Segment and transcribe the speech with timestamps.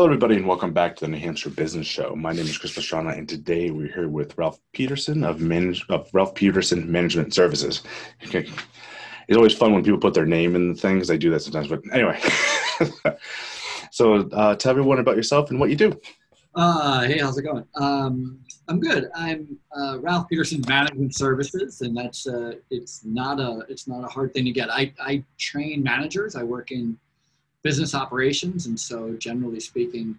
[0.00, 2.16] Hello, everybody, and welcome back to the New Hampshire Business Show.
[2.16, 6.08] My name is Chris Pastrana, and today we're here with Ralph Peterson of, Manage- of
[6.14, 7.82] Ralph Peterson Management Services.
[8.26, 8.48] Okay.
[9.28, 11.10] It's always fun when people put their name in the things.
[11.10, 12.18] I do that sometimes, but anyway.
[13.90, 16.00] so, uh, tell everyone about yourself and what you do.
[16.54, 17.64] Uh, hey, how's it going?
[17.74, 19.10] Um, I'm good.
[19.14, 24.08] I'm uh, Ralph Peterson Management Services, and that's uh, it's not a it's not a
[24.08, 24.72] hard thing to get.
[24.72, 26.34] I, I train managers.
[26.34, 26.98] I work in
[27.62, 28.66] business operations.
[28.66, 30.16] And so, generally speaking,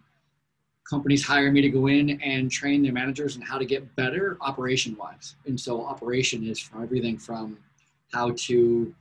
[0.89, 4.37] companies hire me to go in and train their managers on how to get better
[4.41, 5.35] operation wise.
[5.45, 7.57] And so, operation is from everything from
[8.13, 8.93] how to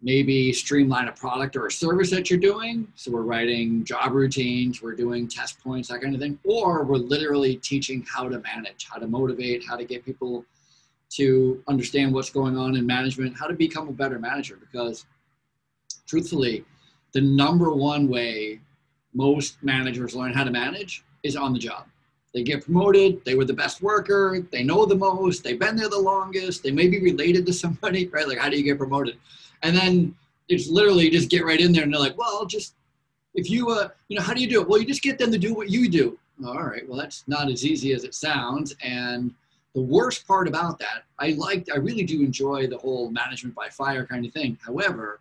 [0.00, 2.86] maybe streamline a product or a service that you're doing.
[2.94, 6.38] So, we're writing job routines, we're doing test points, that kind of thing.
[6.44, 10.44] Or we're literally teaching how to manage, how to motivate, how to get people
[11.10, 14.56] to understand what's going on in management, how to become a better manager.
[14.60, 15.06] Because,
[16.06, 16.64] truthfully,
[17.12, 18.60] the number one way
[19.14, 21.86] most managers learn how to manage is on the job.
[22.34, 25.88] They get promoted, they were the best worker, they know the most, they've been there
[25.88, 28.28] the longest, they may be related to somebody, right?
[28.28, 29.16] Like, how do you get promoted?
[29.62, 30.14] And then
[30.48, 32.74] it's literally just get right in there and they're like, well, just
[33.34, 34.68] if you, uh, you know, how do you do it?
[34.68, 36.18] Well, you just get them to do what you do.
[36.46, 38.74] All right, well, that's not as easy as it sounds.
[38.82, 39.34] And
[39.74, 43.68] the worst part about that, I liked, I really do enjoy the whole management by
[43.68, 44.58] fire kind of thing.
[44.64, 45.20] However,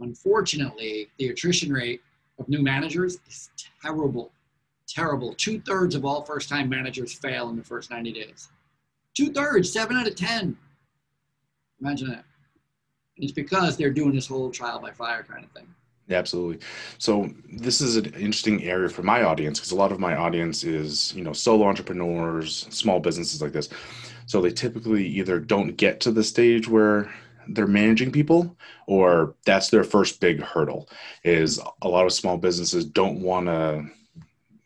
[0.00, 2.00] Unfortunately, the attrition rate
[2.38, 3.50] of new managers is
[3.82, 4.32] terrible.
[4.88, 5.34] Terrible.
[5.34, 8.48] Two thirds of all first time managers fail in the first 90 days.
[9.14, 10.56] Two thirds, seven out of 10.
[11.80, 12.24] Imagine that.
[13.16, 15.66] And it's because they're doing this whole trial by fire kind of thing.
[16.10, 16.58] Absolutely.
[16.98, 20.64] So this is an interesting area for my audience because a lot of my audience
[20.64, 23.68] is, you know, solo entrepreneurs, small businesses like this.
[24.26, 27.12] So they typically either don't get to the stage where
[27.48, 30.88] they're managing people or that's their first big hurdle
[31.24, 33.84] is a lot of small businesses don't want to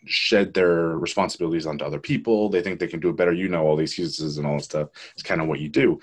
[0.06, 2.48] shed their responsibilities onto other people.
[2.48, 3.32] They think they can do it better.
[3.32, 4.88] You know all these excuses and all that stuff.
[5.14, 6.00] It's kind of what you do.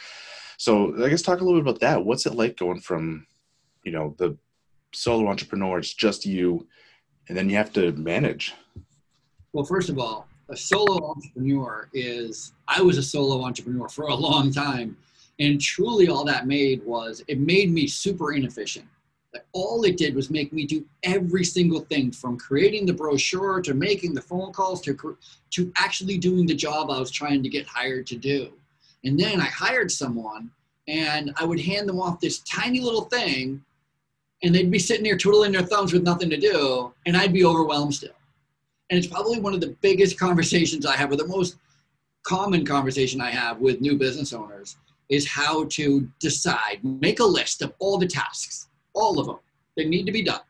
[0.58, 2.04] So i guess talk a little bit about that.
[2.04, 3.26] What's it like going from
[3.84, 4.38] you know the
[4.94, 6.68] solo entrepreneur it's just you
[7.28, 8.54] and then you have to manage?
[9.54, 14.16] Well first of all a solo entrepreneur is i was a solo entrepreneur for a
[14.16, 14.98] long time
[15.40, 18.86] and truly, all that made was it made me super inefficient.
[19.34, 23.62] Like all it did was make me do every single thing from creating the brochure
[23.62, 25.18] to making the phone calls to,
[25.52, 28.54] to actually doing the job I was trying to get hired to do.
[29.04, 30.52] And then I hired someone
[30.88, 33.64] and I would hand them off this tiny little thing
[34.44, 37.44] and they'd be sitting there twiddling their thumbs with nothing to do and I'd be
[37.44, 38.12] overwhelmed still.
[38.92, 41.56] And it's probably one of the biggest conversations I have or the most
[42.22, 44.78] common conversation I have with new business owners
[45.10, 49.40] is how to decide, make a list of all the tasks, all of them
[49.78, 50.42] that need to be done,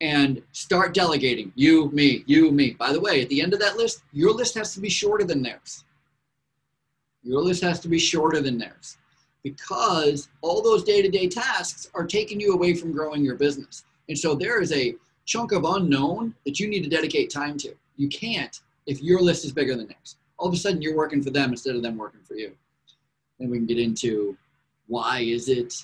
[0.00, 1.52] and start delegating.
[1.54, 2.70] You, me, you, me.
[2.78, 5.24] By the way, at the end of that list, your list has to be shorter
[5.24, 5.84] than theirs.
[7.22, 8.96] Your list has to be shorter than theirs
[9.42, 13.84] because all those day to day tasks are taking you away from growing your business.
[14.08, 14.94] And so there is a
[15.26, 17.74] chunk of unknown that you need to dedicate time to.
[17.96, 20.16] You can't if your list is bigger than theirs.
[20.38, 22.52] All of a sudden, you're working for them instead of them working for you.
[23.40, 24.36] Then we can get into
[24.86, 25.74] why is it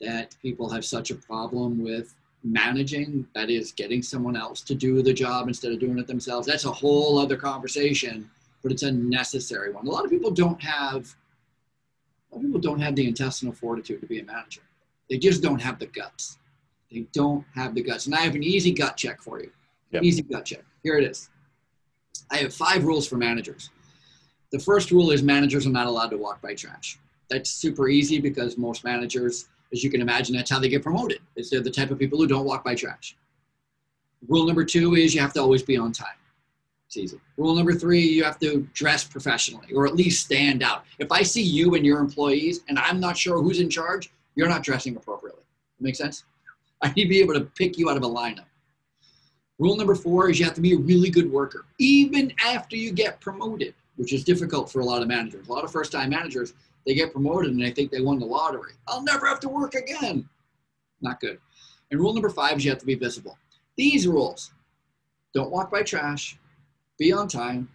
[0.00, 5.02] that people have such a problem with managing, that is, getting someone else to do
[5.02, 6.46] the job instead of doing it themselves.
[6.46, 8.30] That's a whole other conversation,
[8.62, 9.86] but it's a necessary one.
[9.86, 11.14] A lot of people don't have.
[12.30, 14.60] A lot of people don't have the intestinal fortitude to be a manager.
[15.08, 16.38] They just don't have the guts.
[16.92, 18.06] They don't have the guts.
[18.06, 19.50] And I have an easy gut check for you.
[19.92, 20.02] Yep.
[20.02, 20.64] Easy gut check.
[20.82, 21.30] Here it is.
[22.30, 23.70] I have five rules for managers.
[24.52, 26.98] The first rule is managers are not allowed to walk by trash
[27.28, 31.20] that's super easy because most managers, as you can imagine, that's how they get promoted.
[31.36, 33.16] Is they're the type of people who don't walk by trash.
[34.28, 36.08] Rule number two is you have to always be on time.
[36.86, 37.20] It's easy.
[37.36, 40.84] Rule number three, you have to dress professionally or at least stand out.
[40.98, 44.48] If I see you and your employees and I'm not sure who's in charge, you're
[44.48, 45.42] not dressing appropriately.
[45.80, 46.24] Make sense?
[46.82, 48.44] I need to be able to pick you out of a lineup.
[49.58, 52.92] Rule number four is you have to be a really good worker, even after you
[52.92, 55.48] get promoted, which is difficult for a lot of managers.
[55.48, 56.52] A lot of first time managers,
[56.86, 58.72] they get promoted and they think they won the lottery.
[58.86, 60.28] I'll never have to work again.
[61.02, 61.38] Not good.
[61.90, 63.36] And rule number five is you have to be visible.
[63.76, 64.52] These rules
[65.34, 66.38] don't walk by trash,
[66.98, 67.68] be on time,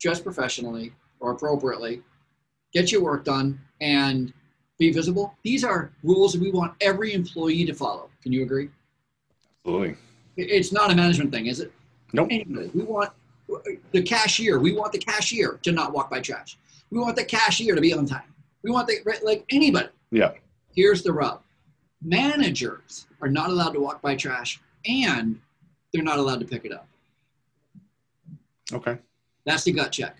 [0.00, 2.02] dress professionally or appropriately,
[2.72, 4.32] get your work done, and
[4.78, 5.34] be visible.
[5.44, 8.10] These are rules that we want every employee to follow.
[8.22, 8.68] Can you agree?
[9.64, 9.96] Absolutely.
[10.36, 11.72] It's not a management thing, is it?
[12.12, 12.28] Nope.
[12.30, 13.12] Anyway, we want
[13.92, 16.58] the cashier, we want the cashier to not walk by trash.
[16.92, 18.34] We want the cashier to be on time.
[18.62, 19.88] We want the like anybody.
[20.10, 20.32] Yeah.
[20.74, 21.40] Here's the rub:
[22.02, 25.40] managers are not allowed to walk by trash, and
[25.92, 26.86] they're not allowed to pick it up.
[28.74, 28.98] Okay.
[29.46, 30.18] That's the gut check.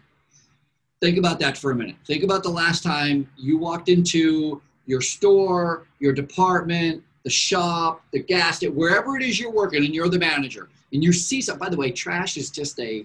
[1.02, 1.96] Think about that for a minute.
[2.06, 8.20] Think about the last time you walked into your store, your department, the shop, the
[8.20, 11.60] gas station, wherever it is you're working, and you're the manager, and you see something.
[11.60, 13.04] By the way, trash is just a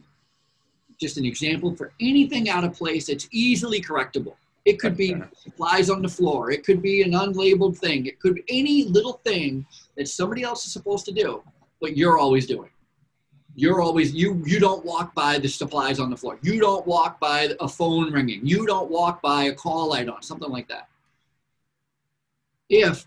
[0.99, 4.35] just an example for anything out of place that's easily correctable.
[4.65, 6.51] It could be supplies on the floor.
[6.51, 8.05] It could be an unlabeled thing.
[8.05, 9.65] It could be any little thing
[9.95, 11.41] that somebody else is supposed to do,
[11.79, 12.69] but you're always doing.
[13.55, 14.43] You're always you.
[14.45, 16.37] You don't walk by the supplies on the floor.
[16.43, 18.45] You don't walk by a phone ringing.
[18.45, 20.89] You don't walk by a call light on something like that.
[22.69, 23.05] If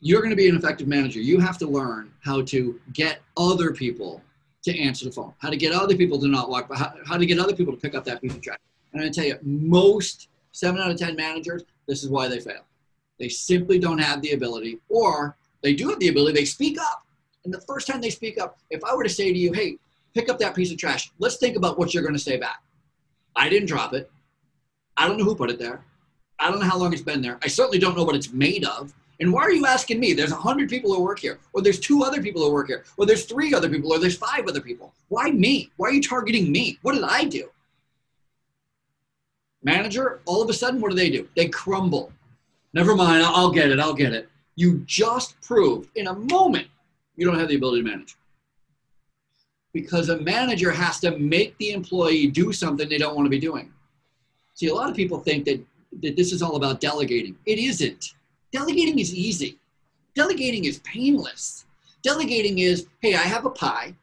[0.00, 3.72] you're going to be an effective manager, you have to learn how to get other
[3.72, 4.22] people
[4.62, 7.16] to answer the phone, how to get other people to not walk by, how, how
[7.16, 8.58] to get other people to pick up that piece of trash.
[8.92, 12.64] And I tell you, most seven out of 10 managers, this is why they fail.
[13.18, 17.04] They simply don't have the ability, or they do have the ability, they speak up.
[17.44, 19.76] And the first time they speak up, if I were to say to you, hey,
[20.14, 22.62] pick up that piece of trash, let's think about what you're going to say back.
[23.36, 24.10] I didn't drop it.
[24.96, 25.84] I don't know who put it there.
[26.38, 27.38] I don't know how long it's been there.
[27.42, 28.92] I certainly don't know what it's made of.
[29.20, 30.14] And why are you asking me?
[30.14, 32.84] There's a hundred people who work here, or there's two other people who work here,
[32.96, 34.94] or there's three other people, or there's five other people.
[35.08, 35.70] Why me?
[35.76, 36.78] Why are you targeting me?
[36.80, 37.50] What did I do?
[39.62, 41.28] Manager, all of a sudden, what do they do?
[41.36, 42.12] They crumble.
[42.72, 44.28] Never mind, I'll get it, I'll get it.
[44.56, 46.68] You just proved in a moment
[47.16, 48.16] you don't have the ability to manage.
[49.74, 53.38] Because a manager has to make the employee do something they don't want to be
[53.38, 53.70] doing.
[54.54, 55.62] See, a lot of people think that,
[56.02, 57.36] that this is all about delegating.
[57.44, 58.14] It isn't
[58.52, 59.58] Delegating is easy.
[60.14, 61.66] Delegating is painless.
[62.02, 63.94] Delegating is, hey, I have a pie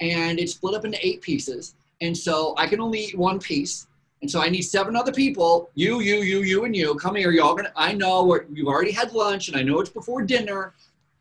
[0.00, 1.74] and it's split up into eight pieces.
[2.00, 3.86] And so I can only eat one piece.
[4.20, 6.94] And so I need seven other people, you, you, you, you, and you.
[6.94, 7.30] Come here.
[7.30, 10.72] You're all gonna, I know you've already had lunch and I know it's before dinner.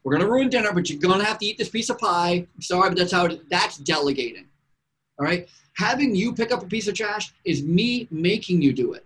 [0.03, 2.47] We're gonna ruin dinner, but you're gonna have to eat this piece of pie.
[2.56, 4.45] I'm sorry, but that's how it, that's delegating.
[5.19, 5.47] All right.
[5.75, 9.06] Having you pick up a piece of trash is me making you do it.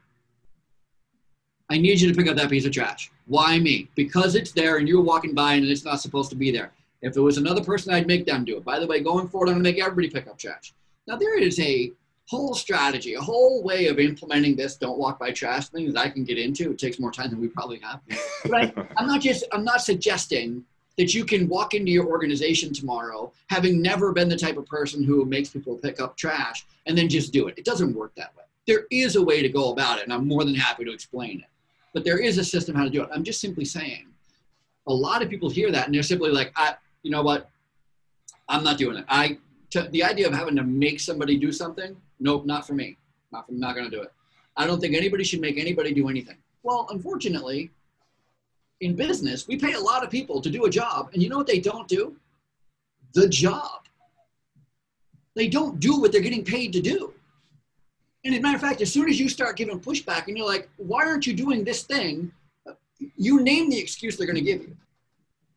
[1.69, 3.11] I need you to pick up that piece of trash.
[3.27, 3.89] Why me?
[3.95, 6.71] Because it's there and you're walking by and it's not supposed to be there.
[7.01, 8.63] If it was another person, I'd make them do it.
[8.63, 10.73] By the way, going forward, I'm going to make everybody pick up trash.
[11.07, 11.91] Now, there is a
[12.27, 16.09] whole strategy, a whole way of implementing this don't walk by trash thing that I
[16.09, 16.71] can get into.
[16.71, 18.01] It takes more time than we probably have.
[18.43, 20.63] But I, I'm not just, I'm not suggesting
[20.97, 25.03] that you can walk into your organization tomorrow having never been the type of person
[25.03, 27.57] who makes people pick up trash and then just do it.
[27.57, 28.43] It doesn't work that way.
[28.67, 31.39] There is a way to go about it, and I'm more than happy to explain
[31.39, 31.47] it
[31.97, 33.09] but there is a system how to do it.
[33.11, 34.05] I'm just simply saying,
[34.85, 37.49] a lot of people hear that and they're simply like, I, you know what,
[38.47, 39.05] I'm not doing it.
[39.09, 39.39] I,
[39.89, 42.97] the idea of having to make somebody do something, nope, not for me.
[43.31, 44.13] Not, for, not going to do it.
[44.55, 46.37] I don't think anybody should make anybody do anything.
[46.61, 47.71] Well, unfortunately,
[48.81, 51.37] in business, we pay a lot of people to do a job, and you know
[51.37, 52.15] what they don't do?
[53.15, 53.87] The job.
[55.33, 57.15] They don't do what they're getting paid to do.
[58.27, 60.45] And as a matter of fact, as soon as you start giving pushback and you're
[60.45, 62.29] like, why aren't you doing this thing?
[63.15, 64.75] You name the excuse they're going to give you.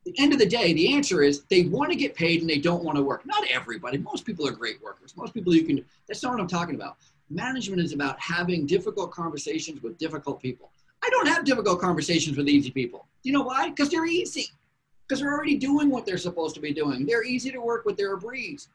[0.07, 2.49] At the end of the day, the answer is they want to get paid and
[2.49, 3.27] they don't want to work.
[3.27, 3.99] Not everybody.
[3.99, 5.17] Most people are great workers.
[5.17, 6.99] Most people you can, that's not what I'm talking about.
[7.29, 10.71] Management is about having difficult conversations with difficult people.
[11.03, 13.05] I don't have difficult conversations with easy people.
[13.25, 13.71] You know why?
[13.71, 14.47] Because they're easy.
[15.09, 17.05] Because they're already doing what they're supposed to be doing.
[17.05, 17.97] They're easy to work with.
[17.97, 18.69] They're a breeze.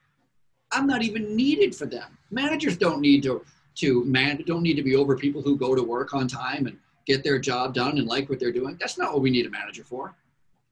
[0.73, 2.17] I'm not even needed for them.
[2.29, 3.45] Managers don't need to
[3.75, 6.77] to man don't need to be over people who go to work on time and
[7.05, 8.77] get their job done and like what they're doing.
[8.79, 10.13] That's not what we need a manager for.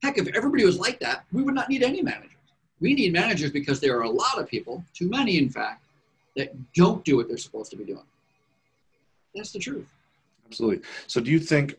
[0.02, 2.30] Heck, if everybody was like that, we would not need any managers.
[2.80, 5.84] We need managers because there are a lot of people, too many in fact,
[6.36, 8.04] that don't do what they're supposed to be doing.
[9.34, 9.86] That's the truth.
[10.46, 10.84] Absolutely.
[11.06, 11.76] So do you think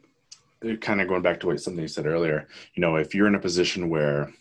[0.65, 3.27] uh, kind of going back to what something you said earlier, you know, if you're
[3.27, 4.33] in a position where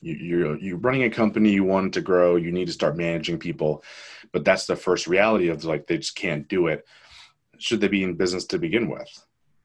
[0.00, 3.82] you're you're running a company, you want to grow, you need to start managing people,
[4.32, 6.86] but that's the first reality of like they just can't do it.
[7.58, 9.08] Should they be in business to begin with?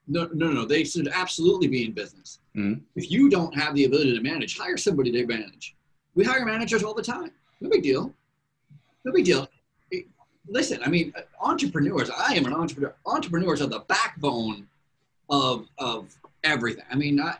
[0.08, 0.66] No, no, no.
[0.66, 2.40] They should absolutely be in business.
[2.56, 2.82] Mm-hmm.
[2.96, 5.76] If you don't have the ability to manage, hire somebody to manage.
[6.16, 7.32] We hire managers all the time.
[7.62, 8.14] No big deal.
[9.06, 9.48] No big deal.
[10.48, 12.10] Listen, I mean, entrepreneurs.
[12.10, 12.94] I am an entrepreneur.
[13.06, 14.68] Entrepreneurs are the backbone
[15.30, 16.14] of of
[16.44, 16.84] everything.
[16.92, 17.38] I mean, I,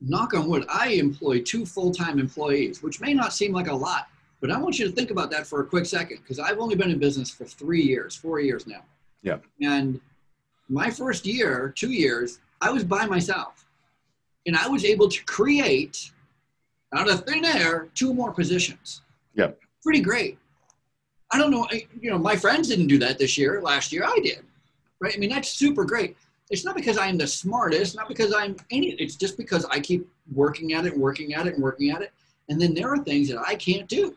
[0.00, 4.08] knock on wood, I employ two full-time employees, which may not seem like a lot,
[4.40, 6.74] but I want you to think about that for a quick second because I've only
[6.74, 8.82] been in business for three years, four years now.
[9.22, 9.38] Yeah.
[9.60, 10.00] And
[10.68, 13.66] my first year, two years, I was by myself.
[14.46, 16.10] And I was able to create
[16.94, 19.02] out of thin air two more positions.
[19.34, 19.50] Yeah.
[19.82, 20.38] Pretty great.
[21.32, 21.68] I don't know,
[22.00, 23.60] you know, my friends didn't do that this year.
[23.60, 24.40] Last year I did.
[25.00, 25.14] Right?
[25.14, 26.16] I mean, that's super great
[26.50, 30.08] it's not because I'm the smartest, not because I'm any, it's just because I keep
[30.32, 32.12] working at it, working at it, and working at it.
[32.48, 34.16] And then there are things that I can't do.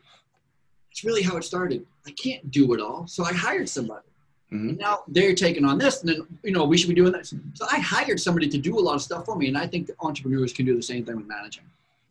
[0.90, 1.84] it's really how it started.
[2.06, 4.06] I can't do it all, so I hired somebody.
[4.52, 4.68] Mhm.
[4.70, 7.34] And now they're taking on this, and then you know we should be doing this.
[7.54, 9.90] So I hired somebody to do a lot of stuff for me, and I think
[10.00, 11.64] entrepreneurs can do the same thing with managing.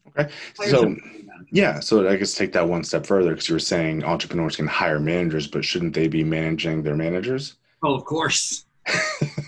[0.10, 0.30] Okay.
[0.56, 1.48] So- somebody to manage.
[1.52, 4.68] Yeah, so I guess take that one step further because you were saying entrepreneurs can
[4.68, 7.56] hire managers, but shouldn't they be managing their managers?
[7.84, 8.66] Oh, of course.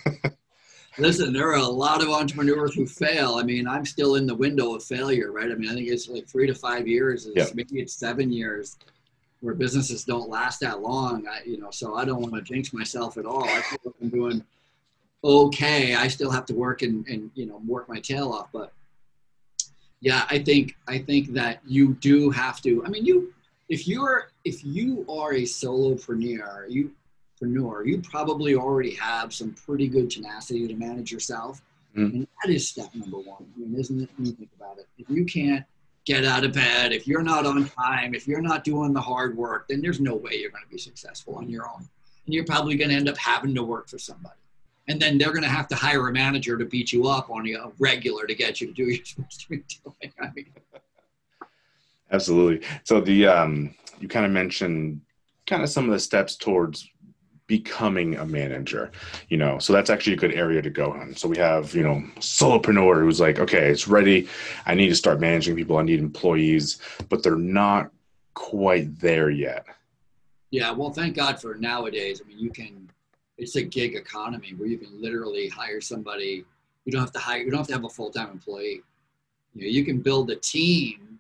[0.97, 3.35] Listen, there are a lot of entrepreneurs who fail.
[3.35, 5.51] I mean, I'm still in the window of failure, right?
[5.51, 7.27] I mean, I think it's like three to five years.
[7.35, 7.47] Yeah.
[7.53, 8.77] Maybe it's seven years
[9.41, 11.27] where businesses don't last that long.
[11.27, 13.43] I, you know, so I don't want to jinx myself at all.
[13.43, 14.45] I feel like I'm doing
[15.23, 15.95] okay.
[15.95, 18.71] I still have to work and, and you know work my tail off, but
[20.01, 22.85] yeah, I think I think that you do have to.
[22.85, 23.33] I mean, you
[23.69, 26.91] if you're if you are a solopreneur, you
[27.36, 31.62] entrepreneur, you probably already have some pretty good tenacity to manage yourself.
[31.96, 32.13] Mhm.
[32.13, 33.46] And that is step number one.
[33.56, 34.10] I mean, isn't it?
[34.18, 35.65] When you think about it, if you can't
[36.06, 39.36] get out of bed, if you're not on time, if you're not doing the hard
[39.36, 41.88] work, then there's no way you're going to be successful on your own.
[42.25, 44.36] And you're probably going to end up having to work for somebody.
[44.88, 47.48] And then they're going to have to hire a manager to beat you up on
[47.48, 50.13] a regular to get you to do what you're supposed to be doing.
[50.20, 50.48] I mean,
[52.12, 52.68] Absolutely.
[52.84, 55.01] So the um, you kind of mentioned
[55.48, 56.88] kind of some of the steps towards
[57.47, 58.91] becoming a manager.
[59.29, 61.15] You know, so that's actually a good area to go on.
[61.15, 64.27] So we have you know solopreneur who's like, okay, it's ready.
[64.65, 65.77] I need to start managing people.
[65.77, 67.91] I need employees, but they're not
[68.33, 69.65] quite there yet.
[70.51, 72.21] Yeah, well, thank God for nowadays.
[72.23, 72.89] I mean, you can.
[73.37, 76.45] It's a gig economy where you can literally hire somebody.
[76.85, 77.39] You don't have to hire.
[77.39, 78.81] You don't have to have a full time employee.
[79.53, 81.19] You know, you can build a team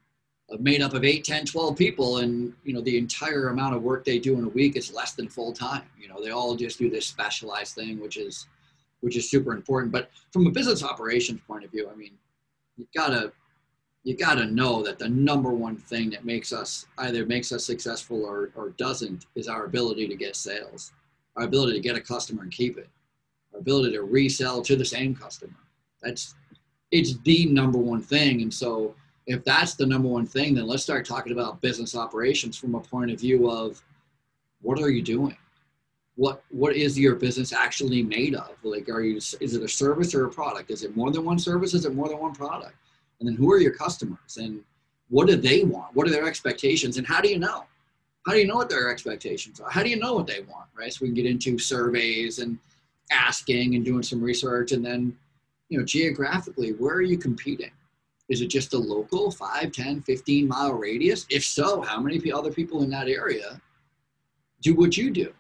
[0.59, 4.05] made up of 8, 10, 12 people, and you know the entire amount of work
[4.05, 5.83] they do in a week is less than full time.
[5.99, 8.47] You know, they all just do this specialized thing, which is
[9.01, 9.91] which is super important.
[9.91, 12.13] But from a business operations point of view, I mean,
[12.77, 13.31] you gotta
[14.05, 17.65] you got to know that the number one thing that makes us either makes us
[17.65, 20.93] successful or, or doesn't is our ability to get sales
[21.35, 22.87] our ability to get a customer and keep it
[23.53, 25.57] our ability to resell to the same customer
[26.01, 26.35] that's
[26.91, 28.95] it's the number one thing and so
[29.27, 32.79] if that's the number one thing then let's start talking about business operations from a
[32.79, 33.81] point of view of
[34.65, 35.37] what are you doing?
[36.15, 38.51] What what is your business actually made of?
[38.63, 40.71] Like are you is it a service or a product?
[40.71, 41.73] Is it more than one service?
[41.73, 42.75] Is it more than one product?
[43.19, 44.37] And then who are your customers?
[44.37, 44.61] And
[45.09, 45.95] what do they want?
[45.95, 46.97] What are their expectations?
[46.97, 47.65] And how do you know?
[48.25, 49.69] How do you know what their expectations are?
[49.69, 50.91] How do you know what they want right?
[50.91, 52.57] So we can get into surveys and
[53.11, 55.15] asking and doing some research and then
[55.69, 57.71] you know geographically where are you competing
[58.29, 61.25] is it just a local 5 10 15 mile radius?
[61.29, 63.61] If so how many other people in that area
[64.61, 65.33] do what you do?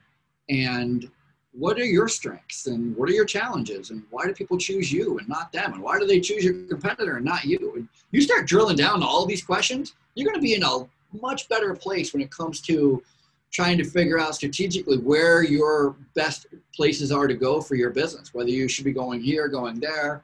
[0.49, 1.09] And
[1.51, 5.17] what are your strengths and what are your challenges and why do people choose you
[5.17, 5.73] and not them?
[5.73, 7.73] And why do they choose your competitor and not you?
[7.75, 10.87] And you start drilling down to all these questions you're going to be in a
[11.21, 13.03] much better place when it comes to
[13.51, 18.33] trying to figure out strategically where your best places are to go for your business
[18.33, 20.23] whether you should be going here going there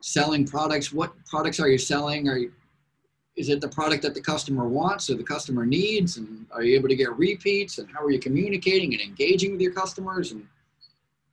[0.00, 2.28] selling products what products are you selling?
[2.28, 2.52] Are you
[3.36, 6.16] is it the product that the customer wants or the customer needs?
[6.16, 7.78] And are you able to get repeats?
[7.78, 10.32] And how are you communicating and engaging with your customers?
[10.32, 10.46] And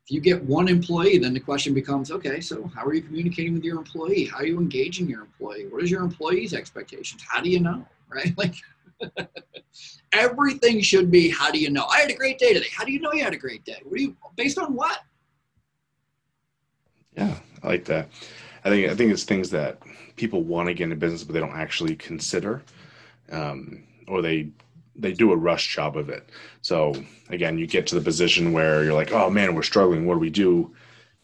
[0.05, 3.53] if you get one employee then the question becomes okay so how are you communicating
[3.53, 4.25] with your employee?
[4.25, 5.67] How are you engaging your employee?
[5.67, 7.23] What is your employee's expectations?
[7.27, 8.33] How do you know right?
[8.37, 8.55] Like
[10.11, 11.85] everything should be how do you know?
[11.85, 12.69] I had a great day today.
[12.75, 13.77] How do you know you had a great day?
[13.83, 14.99] What do you based on what?
[17.15, 18.09] Yeah, I like that.
[18.67, 19.79] I think I think it's things that
[20.17, 22.61] people want to get into business, but they don't actually consider,
[23.31, 24.49] um, or they
[24.95, 26.29] they do a rush job of it.
[26.61, 26.93] So
[27.29, 30.05] again, you get to the position where you're like, oh man, we're struggling.
[30.05, 30.75] What do we do?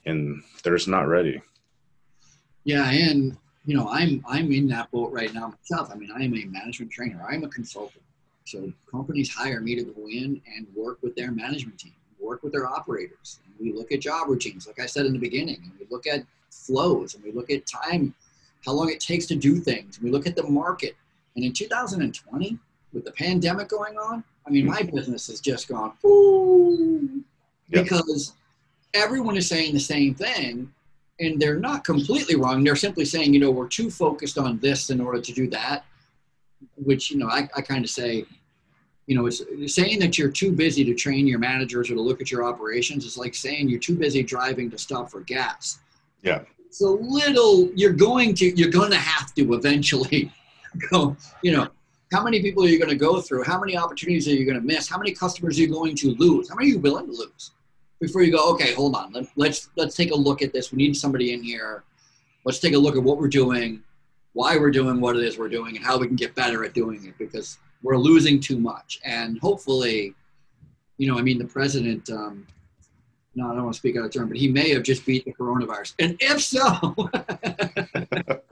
[0.05, 1.41] And they're just not ready.
[2.63, 5.89] Yeah, and you know, I'm I'm in that boat right now myself.
[5.91, 7.25] I mean, I am a management trainer.
[7.29, 8.03] I'm a consultant.
[8.45, 12.53] So companies hire me to go in and work with their management team, work with
[12.53, 13.39] their operators.
[13.45, 16.07] And we look at job routines, like I said in the beginning, and we look
[16.07, 18.13] at flows and we look at time,
[18.65, 19.97] how long it takes to do things.
[19.97, 20.95] And we look at the market.
[21.35, 22.57] And in 2020,
[22.93, 27.23] with the pandemic going on, I mean, my business has just gone ooh,
[27.69, 27.83] Yep.
[27.83, 28.33] because
[28.93, 30.71] everyone is saying the same thing
[31.19, 32.63] and they're not completely wrong.
[32.63, 35.85] They're simply saying, you know, we're too focused on this in order to do that,
[36.75, 38.25] which, you know, I, I kind of say,
[39.07, 39.43] you know, it's
[39.73, 43.05] saying that you're too busy to train your managers or to look at your operations
[43.05, 45.79] is like saying you're too busy driving to stop for gas.
[46.21, 46.41] Yeah.
[46.65, 50.31] It's a little, you're going to, you're going to have to eventually
[50.89, 51.67] go, you know,
[52.11, 53.43] how many people are you going to go through?
[53.43, 54.87] How many opportunities are you going to miss?
[54.87, 56.49] How many customers are you going to lose?
[56.49, 57.51] How many are you willing to lose?
[58.03, 60.71] before you go, okay, hold on, Let, let's let's take a look at this.
[60.71, 61.83] We need somebody in here.
[62.45, 63.81] Let's take a look at what we're doing,
[64.33, 66.73] why we're doing what it is we're doing, and how we can get better at
[66.73, 67.17] doing it.
[67.17, 68.99] Because we're losing too much.
[69.03, 70.15] And hopefully,
[70.97, 72.47] you know, I mean, the president, um,
[73.35, 75.25] no, I don't want to speak out of turn, but he may have just beat
[75.25, 75.93] the coronavirus.
[75.99, 76.95] And if so,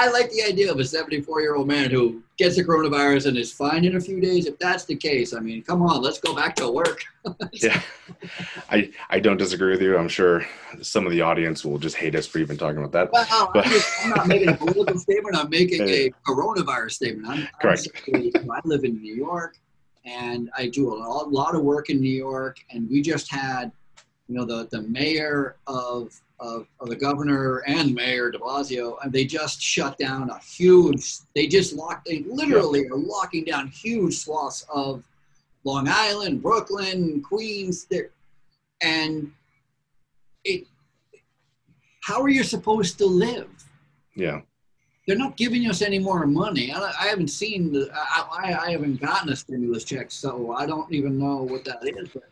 [0.00, 3.36] I like the idea of a 74 year old man who gets the coronavirus and
[3.36, 4.46] is fine in a few days.
[4.46, 7.02] If that's the case, I mean, come on, let's go back to work.
[7.52, 7.82] yeah,
[8.70, 9.98] I I don't disagree with you.
[9.98, 10.46] I'm sure
[10.80, 13.12] some of the audience will just hate us for even talking about that.
[13.12, 15.36] Well, but, I'm, just, I'm, not making a political statement.
[15.36, 17.28] I'm making a coronavirus statement.
[17.28, 17.86] I'm, correct.
[18.14, 19.58] I'm I live in New York,
[20.06, 23.70] and I do a lot, lot of work in New York, and we just had,
[24.28, 29.12] you know, the the mayor of of, of the governor and Mayor de Blasio, and
[29.12, 34.16] they just shut down a huge, they just locked, they literally are locking down huge
[34.16, 35.04] swaths of
[35.64, 38.10] Long Island, Brooklyn, Queens, there,
[38.82, 39.30] and
[40.44, 40.66] it,
[42.02, 43.50] how are you supposed to live?
[44.16, 44.40] Yeah.
[45.06, 46.72] They're not giving us any more money.
[46.72, 50.90] I, I haven't seen the, I, I haven't gotten a stimulus check, so I don't
[50.92, 52.08] even know what that is.
[52.14, 52.30] But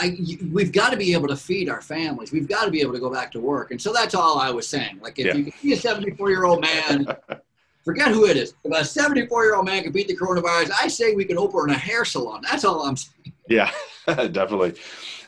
[0.00, 0.16] I,
[0.52, 2.32] we've got to be able to feed our families.
[2.32, 3.70] We've got to be able to go back to work.
[3.70, 5.00] And so that's all I was saying.
[5.02, 5.34] Like if yeah.
[5.34, 7.06] you can see a 74 year old man,
[7.84, 8.54] forget who it is.
[8.64, 11.70] If a 74 year old man can beat the coronavirus, I say we can open
[11.70, 12.42] a hair salon.
[12.42, 13.32] That's all I'm saying.
[13.48, 13.70] Yeah,
[14.06, 14.74] definitely.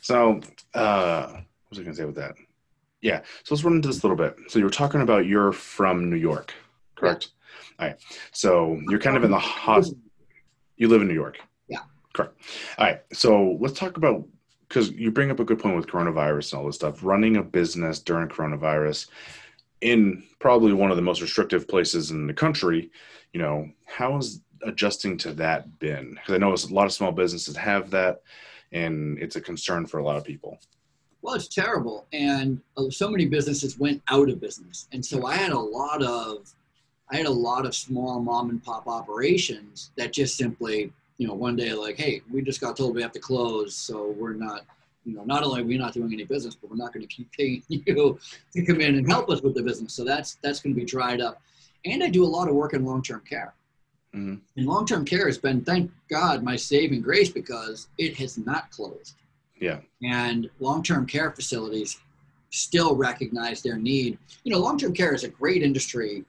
[0.02, 0.40] So,
[0.74, 2.34] uh, what was I going to say with that?
[3.00, 3.20] Yeah.
[3.44, 4.36] So let's run into this a little bit.
[4.48, 6.52] So you were talking about you're from New York,
[6.96, 7.28] correct?
[7.30, 7.84] Yeah.
[7.84, 8.00] All right.
[8.32, 9.86] So you're kind of in the hot.
[10.76, 11.38] You live in New York.
[11.68, 11.80] Yeah.
[12.12, 12.34] Correct.
[12.78, 13.00] All right.
[13.12, 14.26] So let's talk about
[14.70, 17.02] because you bring up a good point with coronavirus and all this stuff.
[17.02, 19.08] Running a business during coronavirus
[19.80, 22.90] in probably one of the most restrictive places in the country,
[23.32, 26.10] you know, how has adjusting to that been?
[26.14, 28.22] Because I know a lot of small businesses have that,
[28.70, 30.58] and it's a concern for a lot of people.
[31.20, 35.34] Well, it's terrible, and uh, so many businesses went out of business, and so I
[35.34, 36.54] had a lot of,
[37.10, 41.34] I had a lot of small mom and pop operations that just simply you know,
[41.34, 44.62] one day like, hey, we just got told we have to close, so we're not,
[45.04, 47.14] you know, not only are we not doing any business, but we're not going to
[47.14, 48.18] keep paying you
[48.54, 49.92] to come in and help us with the business.
[49.92, 51.42] So that's that's going to be dried up.
[51.84, 53.52] And I do a lot of work in long-term care.
[54.14, 54.36] Mm-hmm.
[54.56, 59.16] And long-term care has been, thank God, my saving grace because it has not closed.
[59.60, 59.80] Yeah.
[60.02, 62.00] And long-term care facilities
[62.48, 64.16] still recognize their need.
[64.44, 66.24] You know, long-term care is a great industry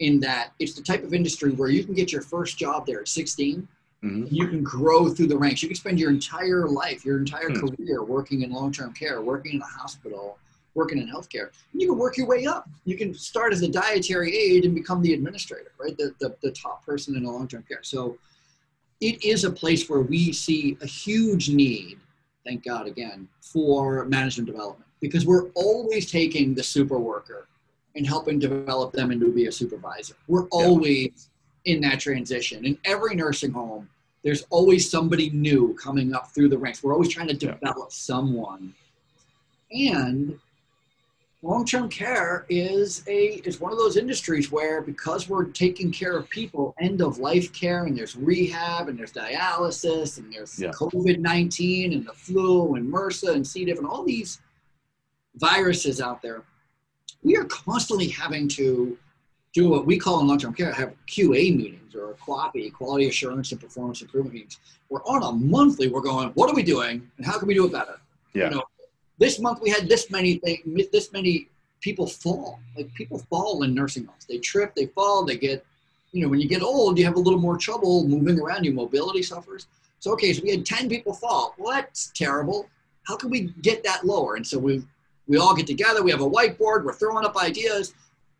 [0.00, 3.00] in that it's the type of industry where you can get your first job there
[3.00, 3.66] at 16
[4.04, 4.34] Mm-hmm.
[4.34, 5.62] You can grow through the ranks.
[5.62, 7.66] You can spend your entire life, your entire mm-hmm.
[7.66, 10.38] career working in long term care, working in a hospital,
[10.74, 11.50] working in healthcare.
[11.72, 12.68] And you can work your way up.
[12.84, 15.96] You can start as a dietary aide and become the administrator, right?
[15.96, 17.82] The, the, the top person in a long term care.
[17.82, 18.18] So
[19.00, 21.98] it is a place where we see a huge need,
[22.44, 27.46] thank God again, for management development because we're always taking the super worker
[27.94, 30.14] and helping develop them into be a supervisor.
[30.26, 31.30] We're always
[31.64, 32.64] in that transition.
[32.64, 33.88] In every nursing home,
[34.24, 36.82] there's always somebody new coming up through the ranks.
[36.82, 38.74] We're always trying to develop someone.
[39.70, 40.38] And
[41.42, 46.28] long-term care is a is one of those industries where because we're taking care of
[46.30, 50.70] people end of life care and there's rehab and there's dialysis and there's yeah.
[50.70, 54.40] covid-19 and the flu and mrsa and c diff and all these
[55.36, 56.42] viruses out there
[57.22, 58.96] we are constantly having to
[59.54, 63.60] do what we call in long-term care have QA meetings or QAPI, quality assurance and
[63.60, 64.58] performance improvement meetings.
[64.90, 65.88] We're on a monthly.
[65.88, 68.00] We're going, what are we doing, and how can we do it better?
[68.34, 68.50] Yeah.
[68.50, 68.64] You know,
[69.18, 70.40] this month we had this many
[70.92, 71.48] this many
[71.80, 72.58] people fall.
[72.76, 74.26] Like people fall in nursing homes.
[74.28, 75.64] They trip, they fall, they get,
[76.12, 78.64] you know, when you get old, you have a little more trouble moving around.
[78.64, 79.68] Your mobility suffers.
[80.00, 81.54] So okay, so we had ten people fall.
[81.58, 82.68] Well, that's terrible.
[83.04, 84.34] How can we get that lower?
[84.34, 84.82] And so we
[85.28, 86.02] we all get together.
[86.02, 86.84] We have a whiteboard.
[86.84, 87.94] We're throwing up ideas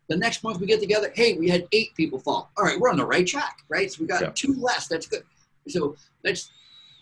[0.07, 2.51] the next month we get together, hey, we had eight people fall.
[2.57, 3.91] All right, we're on the right track, right?
[3.91, 4.31] So we got yeah.
[4.35, 4.87] two less.
[4.87, 5.23] That's good.
[5.67, 6.51] So that's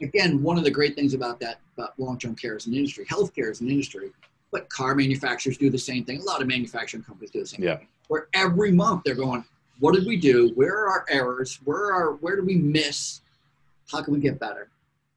[0.02, 3.06] again one of the great things about that about long-term care as an industry.
[3.06, 4.12] Healthcare is an industry,
[4.52, 6.22] but car manufacturers do the same thing.
[6.22, 7.64] A lot of manufacturing companies do the same.
[7.64, 7.78] Yeah.
[7.78, 9.44] Thing, where every month they're going,
[9.80, 10.52] what did we do?
[10.56, 11.60] Where are our errors?
[11.66, 13.22] Where are where do we miss?
[13.92, 14.70] How can we get better?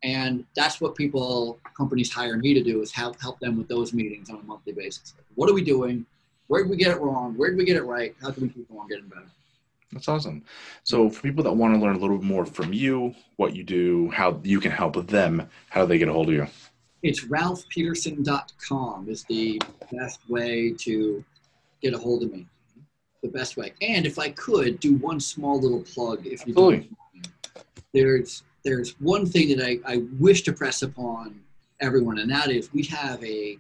[0.03, 3.93] And that's what people companies hire me to do is help help them with those
[3.93, 5.15] meetings on a monthly basis.
[5.35, 6.05] What are we doing?
[6.49, 7.35] Where did we get it wrong?
[7.37, 8.15] Where did we get it right?
[8.21, 9.27] How can we keep on getting better?
[9.93, 10.43] That's awesome.
[10.83, 13.63] So, for people that want to learn a little bit more from you, what you
[13.63, 16.47] do, how you can help them, how do they get a hold of you?
[17.03, 19.61] It's ralphpeterson.com is the
[19.93, 21.25] best way to
[21.81, 22.47] get a hold of me.
[23.23, 23.75] The best way.
[23.81, 26.91] And if I could do one small little plug, if you Absolutely.
[27.15, 27.29] don't,
[27.93, 31.41] there's there's one thing that I, I wish to press upon
[31.81, 33.59] everyone, and that is we have a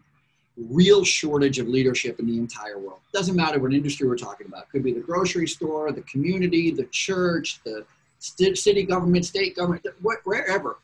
[0.56, 3.00] real shortage of leadership in the entire world.
[3.12, 4.70] Doesn't matter what industry we're talking about.
[4.70, 7.84] Could be the grocery store, the community, the church, the
[8.18, 9.84] city government, state government,
[10.24, 10.78] wherever.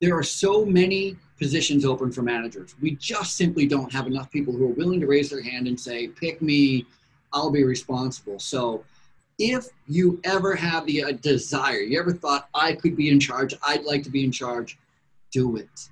[0.00, 2.76] There are so many positions open for managers.
[2.80, 5.78] We just simply don't have enough people who are willing to raise their hand and
[5.78, 6.86] say, pick me,
[7.32, 8.38] I'll be responsible.
[8.38, 8.84] So
[9.38, 13.54] if you ever have the uh, desire, you ever thought, I could be in charge,
[13.66, 14.78] I'd like to be in charge,
[15.32, 15.88] do it.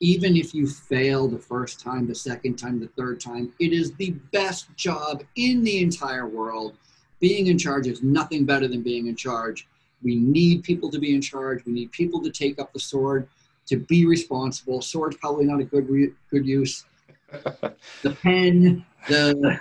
[0.00, 3.92] Even if you fail the first time, the second time, the third time, it is
[3.94, 6.76] the best job in the entire world.
[7.18, 9.66] Being in charge is nothing better than being in charge.
[10.02, 11.64] We need people to be in charge.
[11.64, 13.28] We need people to take up the sword,
[13.66, 14.82] to be responsible.
[14.82, 16.84] Sword's probably not a good re- good use.
[17.30, 19.58] the pen, the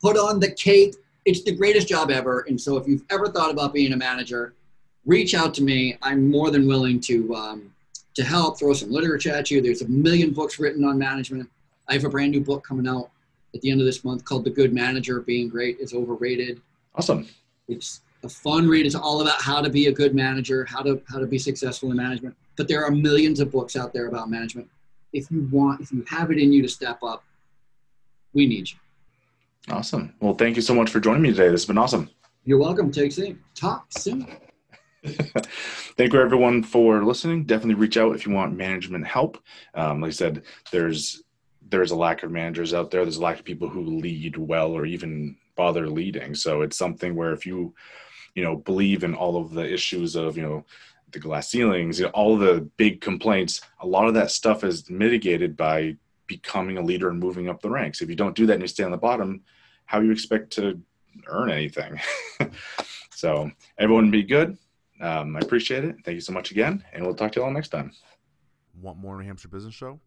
[0.00, 0.94] put on the cape.
[1.24, 2.44] It's the greatest job ever.
[2.48, 4.54] And so, if you've ever thought about being a manager,
[5.06, 5.96] reach out to me.
[6.02, 7.72] I'm more than willing to um,
[8.14, 8.58] to help.
[8.58, 9.60] Throw some literature at you.
[9.60, 11.48] There's a million books written on management.
[11.88, 13.10] I have a brand new book coming out
[13.54, 15.20] at the end of this month called The Good Manager.
[15.20, 16.60] Being great is overrated.
[16.94, 17.26] Awesome.
[17.68, 18.86] It's a fun read.
[18.86, 21.90] It's all about how to be a good manager, how to how to be successful
[21.90, 22.36] in management.
[22.56, 24.68] But there are millions of books out there about management.
[25.12, 27.24] If you want, if you have it in you to step up,
[28.32, 28.76] we need you.
[29.70, 30.14] Awesome.
[30.20, 31.48] Well, thank you so much for joining me today.
[31.48, 32.10] This has been awesome.
[32.44, 32.90] You're welcome.
[32.90, 33.38] Take soon.
[33.54, 34.26] Talk soon.
[35.04, 37.44] Thank you everyone for listening.
[37.44, 39.42] Definitely reach out if you want management help.
[39.74, 41.24] Um, like I said, there's
[41.68, 43.04] there's a lack of managers out there.
[43.04, 46.34] There's a lack of people who lead well or even bother leading.
[46.34, 47.74] So it's something where if you,
[48.34, 50.64] you know, believe in all of the issues of you know
[51.10, 54.88] the glass ceilings, you know, all the big complaints, a lot of that stuff is
[54.88, 55.96] mitigated by
[56.28, 58.02] becoming a leader and moving up the ranks.
[58.02, 59.42] If you don't do that and you stay on the bottom,
[59.84, 60.80] how you expect to
[61.26, 62.00] earn anything?
[63.10, 64.56] so everyone be good.
[65.02, 65.96] Um, I appreciate it.
[66.04, 67.90] Thank you so much again, and we'll talk to you all next time.
[68.80, 69.98] Want more New Hampshire Business Show?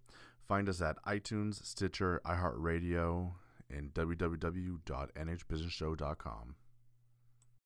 [0.47, 3.34] Find us at iTunes, Stitcher, iHeartRadio,
[3.69, 6.55] and www.nhbusinessshow.com.